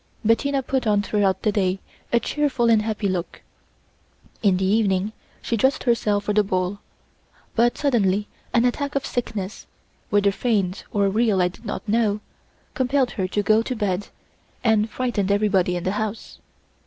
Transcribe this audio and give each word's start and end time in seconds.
Bettina 0.25 0.63
put 0.63 0.87
on 0.87 1.03
throughout 1.03 1.43
the 1.43 1.51
day 1.51 1.79
a 2.11 2.19
cheerful 2.19 2.71
and 2.71 2.81
happy 2.81 3.07
look. 3.07 3.43
In 4.41 4.57
the 4.57 4.65
evening 4.65 5.11
she 5.43 5.55
dressed 5.55 5.83
herself 5.83 6.23
for 6.23 6.33
the 6.33 6.43
ball; 6.43 6.79
but 7.55 7.77
suddenly 7.77 8.27
an 8.51 8.65
attack 8.65 8.95
of 8.95 9.05
sickness, 9.05 9.67
whether 10.09 10.31
feigned 10.31 10.85
or 10.91 11.07
real 11.09 11.39
I 11.39 11.49
did 11.49 11.65
not 11.65 11.87
know, 11.87 12.19
compelled 12.73 13.11
her 13.11 13.27
to 13.27 13.43
go 13.43 13.61
to 13.61 13.75
bed, 13.75 14.07
and 14.63 14.89
frightened 14.89 15.31
everybody 15.31 15.75
in 15.75 15.83
the 15.83 15.91
house. 15.91 16.39